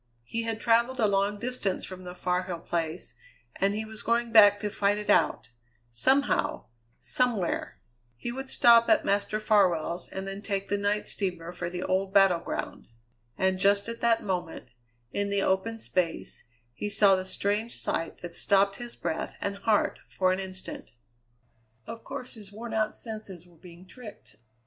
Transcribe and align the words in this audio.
He 0.23 0.41
had 0.41 0.59
travelled 0.59 0.99
a 0.99 1.05
long 1.05 1.37
distance 1.37 1.85
from 1.85 2.05
the 2.05 2.15
Far 2.15 2.41
Hill 2.41 2.61
Place, 2.61 3.13
and 3.57 3.75
he 3.75 3.85
was 3.85 4.01
going 4.01 4.31
back 4.31 4.59
to 4.61 4.71
fight 4.71 4.97
it 4.97 5.11
out 5.11 5.51
somehow, 5.91 6.65
somewhere. 6.99 7.77
He 8.17 8.31
would 8.31 8.49
stop 8.49 8.89
at 8.89 9.05
Master 9.05 9.39
Farwell's 9.39 10.09
and 10.09 10.27
then 10.27 10.41
take 10.41 10.69
the 10.69 10.77
night 10.79 11.07
steamer 11.07 11.51
for 11.51 11.69
the 11.69 11.83
old 11.83 12.15
battle 12.15 12.39
ground. 12.39 12.87
And 13.37 13.59
just 13.59 13.87
at 13.87 14.01
that 14.01 14.23
moment, 14.23 14.69
in 15.11 15.29
the 15.29 15.43
open 15.43 15.77
space, 15.77 16.45
he 16.73 16.89
saw 16.89 17.15
the 17.15 17.23
strange 17.23 17.75
sight 17.75 18.21
that 18.23 18.33
stopped 18.33 18.77
his 18.77 18.95
breath 18.95 19.37
and 19.39 19.57
heart 19.57 19.99
for 20.07 20.31
an 20.33 20.39
instant. 20.39 20.89
Of 21.85 22.03
course 22.03 22.33
his 22.33 22.51
wornout 22.51 22.95
senses 22.95 23.45
were 23.45 23.55
being 23.57 23.85
tricked. 23.85 24.37